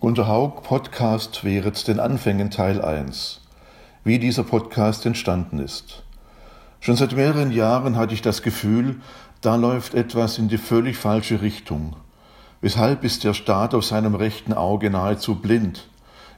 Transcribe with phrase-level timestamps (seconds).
[0.00, 3.42] Gunter Haug Podcast Wehret den Anfängen Teil 1.
[4.02, 6.04] Wie dieser Podcast entstanden ist.
[6.80, 9.02] Schon seit mehreren Jahren hatte ich das Gefühl,
[9.42, 11.96] da läuft etwas in die völlig falsche Richtung.
[12.62, 15.86] Weshalb ist der Staat auf seinem rechten Auge nahezu blind?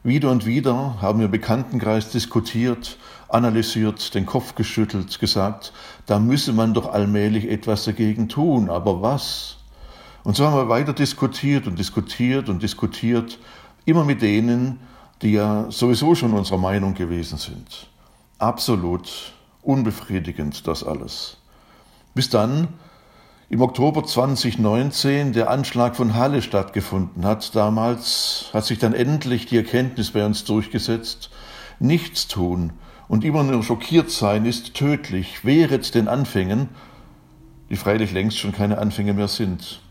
[0.02, 2.98] Wieder und wieder haben wir im Bekanntenkreis diskutiert,
[3.28, 5.72] analysiert, den Kopf geschüttelt, gesagt,
[6.06, 9.61] da müsse man doch allmählich etwas dagegen tun, aber was?
[10.24, 13.38] Und so haben wir weiter diskutiert und diskutiert und diskutiert,
[13.84, 14.78] immer mit denen,
[15.20, 17.88] die ja sowieso schon unserer Meinung gewesen sind.
[18.38, 19.32] Absolut
[19.62, 21.38] unbefriedigend das alles.
[22.14, 22.68] Bis dann
[23.48, 27.54] im Oktober 2019 der Anschlag von Halle stattgefunden hat.
[27.54, 31.30] Damals hat sich dann endlich die Erkenntnis bei uns durchgesetzt,
[31.78, 32.72] nichts tun
[33.08, 36.70] und immer nur schockiert sein ist tödlich, wehret den Anfängen,
[37.68, 39.82] die freilich längst schon keine Anfänge mehr sind.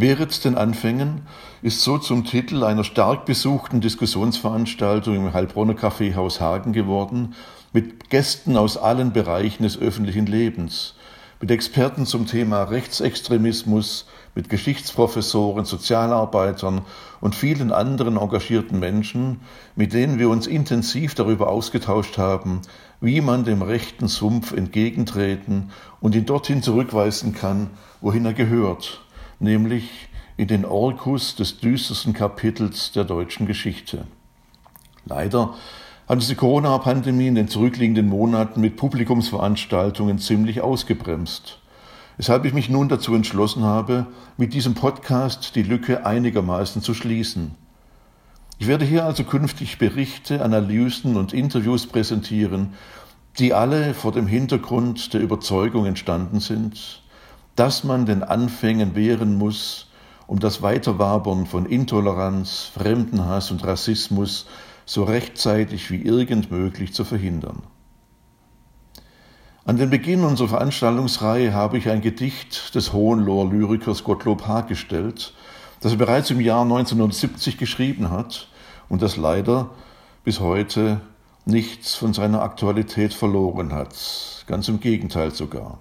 [0.00, 1.26] Wehret den Anfängen
[1.60, 7.34] ist so zum Titel einer stark besuchten Diskussionsveranstaltung im Heilbronner Kaffeehaus Hagen geworden,
[7.74, 10.94] mit Gästen aus allen Bereichen des öffentlichen Lebens,
[11.38, 16.80] mit Experten zum Thema Rechtsextremismus, mit Geschichtsprofessoren, Sozialarbeitern
[17.20, 19.40] und vielen anderen engagierten Menschen,
[19.76, 22.62] mit denen wir uns intensiv darüber ausgetauscht haben,
[23.02, 27.68] wie man dem rechten Sumpf entgegentreten und ihn dorthin zurückweisen kann,
[28.00, 29.02] wohin er gehört,
[29.40, 34.04] nämlich in den Orkus des düstersten Kapitels der deutschen Geschichte.
[35.04, 35.54] Leider
[36.08, 41.58] hat die Corona-Pandemie in den zurückliegenden Monaten mit Publikumsveranstaltungen ziemlich ausgebremst.
[42.16, 47.54] Weshalb ich mich nun dazu entschlossen habe, mit diesem Podcast die Lücke einigermaßen zu schließen.
[48.58, 52.74] Ich werde hier also künftig Berichte, Analysen und Interviews präsentieren,
[53.38, 57.02] die alle vor dem Hintergrund der Überzeugung entstanden sind,
[57.56, 59.88] dass man den Anfängen wehren muss,
[60.26, 64.46] um das Weiterwabern von Intoleranz, Fremdenhass und Rassismus
[64.86, 67.62] so rechtzeitig wie irgend möglich zu verhindern.
[69.64, 75.34] An den Beginn unserer Veranstaltungsreihe habe ich ein Gedicht des Hohenloher-Lyrikers Gottlob Haag gestellt,
[75.80, 78.48] das er bereits im Jahr 1970 geschrieben hat
[78.88, 79.70] und das leider
[80.24, 81.00] bis heute
[81.44, 85.78] nichts von seiner Aktualität verloren hat, ganz im Gegenteil sogar.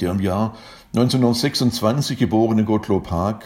[0.00, 0.56] Der im Jahr
[0.94, 3.44] 1926 geborene Gottlob Haag,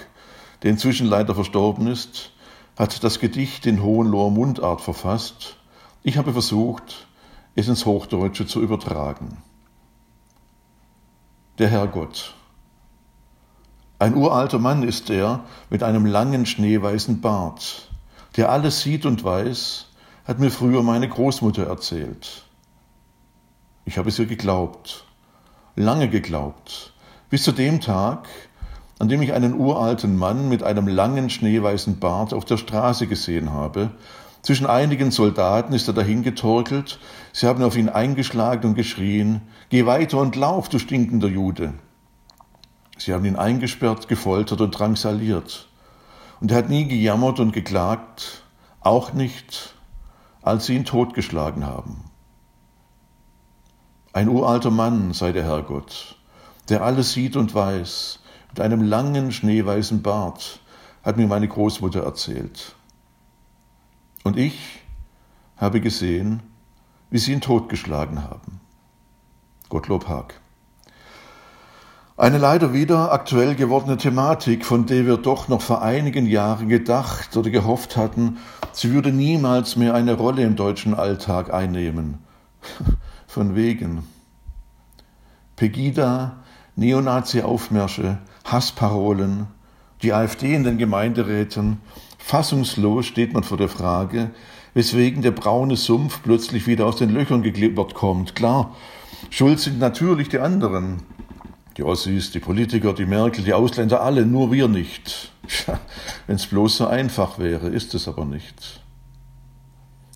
[0.62, 2.32] der inzwischen leider verstorben ist,
[2.76, 5.56] hat das Gedicht in Hohenloher Mundart verfasst.
[6.02, 7.06] Ich habe versucht,
[7.54, 9.38] es ins Hochdeutsche zu übertragen.
[11.58, 12.34] Der Herrgott.
[13.98, 17.90] Ein uralter Mann ist er mit einem langen schneeweißen Bart,
[18.36, 19.86] der alles sieht und weiß,
[20.24, 22.44] hat mir früher meine Großmutter erzählt.
[23.84, 25.07] Ich habe es ihr geglaubt
[25.78, 26.92] lange geglaubt,
[27.30, 28.28] bis zu dem Tag,
[28.98, 33.52] an dem ich einen uralten Mann mit einem langen schneeweißen Bart auf der Straße gesehen
[33.52, 33.90] habe.
[34.42, 36.98] Zwischen einigen Soldaten ist er dahingetorkelt,
[37.32, 41.74] sie haben auf ihn eingeschlagen und geschrien, Geh weiter und lauf, du stinkender Jude.
[42.96, 45.68] Sie haben ihn eingesperrt, gefoltert und drangsaliert.
[46.40, 48.42] Und er hat nie gejammert und geklagt,
[48.80, 49.74] auch nicht,
[50.42, 52.04] als sie ihn totgeschlagen haben.
[54.18, 56.16] Ein uralter Mann sei der Herrgott,
[56.68, 58.18] der alles sieht und weiß,
[58.48, 60.58] mit einem langen schneeweißen Bart,
[61.04, 62.74] hat mir meine Großmutter erzählt.
[64.24, 64.80] Und ich
[65.56, 66.42] habe gesehen,
[67.10, 68.60] wie sie ihn totgeschlagen haben.
[69.68, 70.40] Gottlob Haag.
[72.16, 77.36] Eine leider wieder aktuell gewordene Thematik, von der wir doch noch vor einigen Jahren gedacht
[77.36, 78.38] oder gehofft hatten,
[78.72, 82.18] sie würde niemals mehr eine Rolle im deutschen Alltag einnehmen.
[83.38, 84.02] Von wegen.
[85.54, 86.38] Pegida,
[86.74, 89.46] Neonazi-Aufmärsche, Hassparolen,
[90.02, 91.80] die AfD in den Gemeinderäten.
[92.18, 94.32] Fassungslos steht man vor der Frage,
[94.74, 98.34] weswegen der braune Sumpf plötzlich wieder aus den Löchern geklippert kommt.
[98.34, 98.74] Klar,
[99.30, 101.04] schuld sind natürlich die anderen.
[101.76, 105.30] Die Ossis, die Politiker, die Merkel, die Ausländer, alle, nur wir nicht.
[106.26, 108.82] Wenn es bloß so einfach wäre, ist es aber nicht.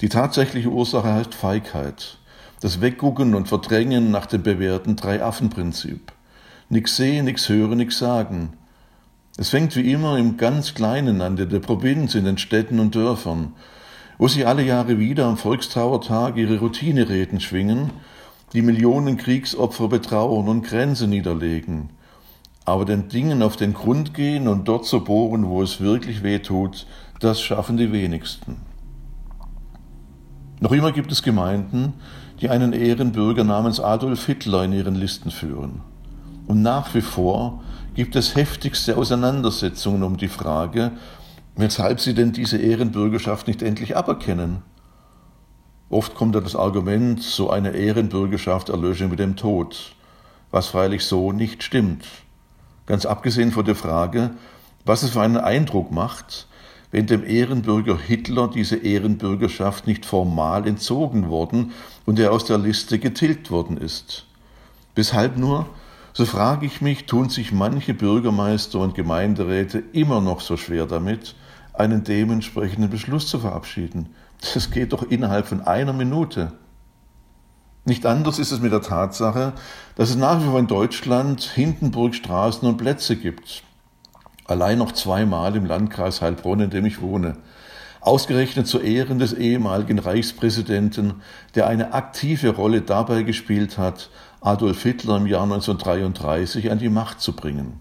[0.00, 2.18] Die tatsächliche Ursache heißt Feigheit
[2.62, 6.12] das Weggucken und Verdrängen nach dem bewährten Drei-Affen-Prinzip.
[6.68, 8.50] Nix sehen, nix hören, nix sagen.
[9.36, 12.94] Es fängt wie immer im ganz Kleinen an, in der Provinz, in den Städten und
[12.94, 13.54] Dörfern,
[14.16, 17.90] wo sie alle Jahre wieder am Volkstrauertag ihre Routinereden schwingen,
[18.52, 21.90] die Millionen Kriegsopfer betrauern und Grenzen niederlegen,
[22.64, 26.38] aber den Dingen auf den Grund gehen und dort so bohren, wo es wirklich weh
[26.38, 26.86] tut,
[27.18, 28.58] das schaffen die wenigsten.
[30.60, 31.94] Noch immer gibt es Gemeinden,
[32.42, 35.80] die einen Ehrenbürger namens Adolf Hitler in ihren Listen führen.
[36.48, 37.62] Und nach wie vor
[37.94, 40.90] gibt es heftigste Auseinandersetzungen um die Frage,
[41.54, 44.62] weshalb sie denn diese Ehrenbürgerschaft nicht endlich aberkennen.
[45.88, 49.94] Oft kommt da das Argument, so eine Ehrenbürgerschaft erlösche mit dem Tod,
[50.50, 52.04] was freilich so nicht stimmt.
[52.86, 54.30] Ganz abgesehen von der Frage,
[54.84, 56.48] was es für einen Eindruck macht,
[56.92, 61.72] wenn dem Ehrenbürger Hitler diese Ehrenbürgerschaft nicht formal entzogen worden
[62.04, 64.26] und er aus der Liste getilgt worden ist.
[64.94, 65.66] Weshalb nur,
[66.12, 71.34] so frage ich mich, tun sich manche Bürgermeister und Gemeinderäte immer noch so schwer damit,
[71.72, 74.10] einen dementsprechenden Beschluss zu verabschieden.
[74.52, 76.52] Das geht doch innerhalb von einer Minute.
[77.86, 79.54] Nicht anders ist es mit der Tatsache,
[79.96, 83.62] dass es nach wie vor in Deutschland Hindenburgstraßen und Plätze gibt.
[84.44, 87.36] Allein noch zweimal im Landkreis Heilbronn, in dem ich wohne.
[88.00, 91.22] Ausgerechnet zu Ehren des ehemaligen Reichspräsidenten,
[91.54, 94.10] der eine aktive Rolle dabei gespielt hat,
[94.40, 97.78] Adolf Hitler im Jahr 1933 an die Macht zu bringen.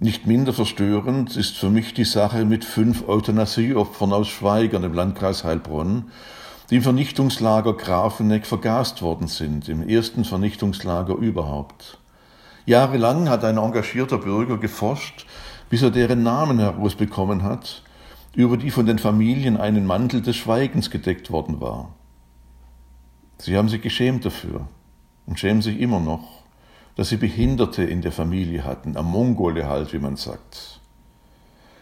[0.00, 5.44] Nicht minder verstörend ist für mich die Sache mit fünf Euthanasieopfern aus Schweigern im Landkreis
[5.44, 6.06] Heilbronn,
[6.70, 11.98] die im Vernichtungslager Grafeneck vergast worden sind, im ersten Vernichtungslager überhaupt.
[12.66, 15.26] Jahrelang hat ein engagierter Bürger geforscht,
[15.70, 17.82] bis er deren Namen herausbekommen hat,
[18.34, 21.94] über die von den Familien einen Mantel des Schweigens gedeckt worden war.
[23.38, 24.68] Sie haben sich geschämt dafür
[25.26, 26.42] und schämen sich immer noch
[26.96, 30.80] dass sie Behinderte in der Familie hatten, am Mongole halt, wie man sagt.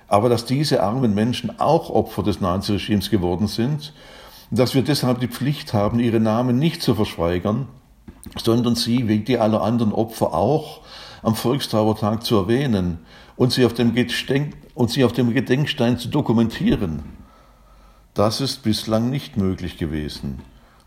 [0.09, 3.93] Aber dass diese armen Menschen auch Opfer des Naziregimes geworden sind,
[4.51, 7.69] dass wir deshalb die Pflicht haben, ihre Namen nicht zu verschweigern,
[8.43, 10.81] sondern sie, wie die aller anderen Opfer auch,
[11.23, 12.99] am Volkstrauertag zu erwähnen
[13.37, 17.03] und sie auf dem, Gedenk und sie auf dem Gedenkstein zu dokumentieren.
[18.15, 20.41] Das ist bislang nicht möglich gewesen.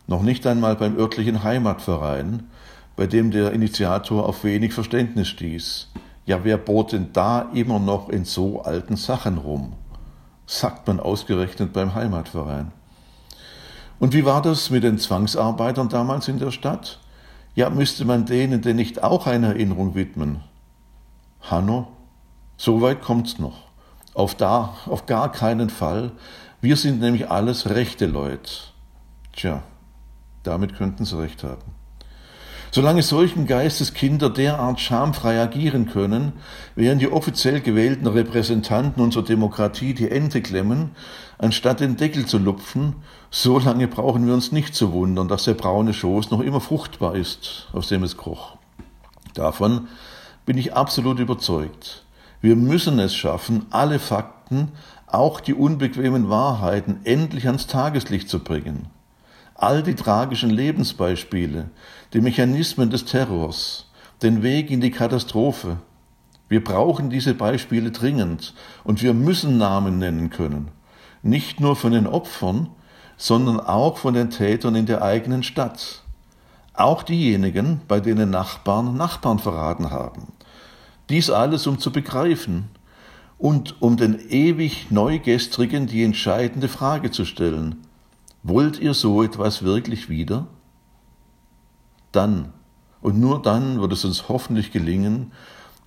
[0.07, 2.44] Noch nicht einmal beim örtlichen Heimatverein,
[2.95, 5.89] bei dem der Initiator auf wenig Verständnis stieß.
[6.25, 9.74] Ja, wer bohrt denn da immer noch in so alten Sachen rum?
[10.45, 12.71] Sagt man ausgerechnet beim Heimatverein.
[14.00, 17.00] Und wie war das mit den Zwangsarbeitern damals in der Stadt?
[17.55, 20.41] Ja, müsste man denen denn nicht auch eine Erinnerung widmen?
[21.41, 21.88] Hanno,
[22.57, 23.63] so weit kommt's noch.
[24.13, 26.11] Auf, da, auf gar keinen Fall.
[26.61, 28.51] Wir sind nämlich alles rechte Leute.
[29.33, 29.63] Tja,
[30.44, 31.82] damit könnten sie recht haben.
[32.75, 36.34] Solange solchen Geistes Kinder derart schamfrei agieren können,
[36.74, 40.90] während die offiziell gewählten Repräsentanten unserer Demokratie die Ente klemmen,
[41.38, 42.96] anstatt den Deckel zu lupfen,
[43.30, 47.14] so lange brauchen wir uns nicht zu wundern, dass der braune Schoß noch immer fruchtbar
[47.14, 48.58] ist, aus dem es kroch.
[49.36, 49.88] Davon
[50.48, 52.04] bin ich absolut überzeugt.
[52.42, 54.72] Wir müssen es schaffen, alle Fakten,
[55.06, 58.88] auch die unbequemen Wahrheiten endlich ans Tageslicht zu bringen
[59.63, 61.69] all die tragischen Lebensbeispiele,
[62.13, 63.89] die Mechanismen des Terrors,
[64.21, 65.77] den Weg in die Katastrophe.
[66.50, 70.68] Wir brauchen diese Beispiele dringend und wir müssen Namen nennen können,
[71.21, 72.69] nicht nur von den Opfern,
[73.15, 76.04] sondern auch von den Tätern in der eigenen Stadt.
[76.74, 80.33] Auch diejenigen, bei denen Nachbarn Nachbarn verraten haben.
[81.10, 82.69] Dies alles, um zu begreifen
[83.38, 87.77] und um den ewig Neugestrigen die entscheidende Frage zu stellen.
[88.44, 90.48] Wollt ihr so etwas wirklich wieder?
[92.12, 92.54] Dann
[93.04, 95.34] und nur dann wird es uns hoffentlich gelingen,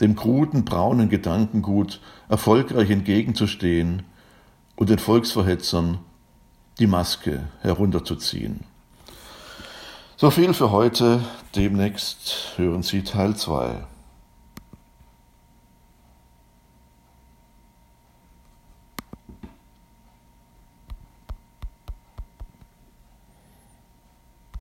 [0.01, 4.03] dem kruden braunen Gedankengut erfolgreich entgegenzustehen
[4.77, 5.99] und den Volksverhetzern
[6.79, 8.61] die Maske herunterzuziehen.
[10.19, 11.21] So viel für heute.
[11.55, 13.87] Demnächst hören Sie Teil 2.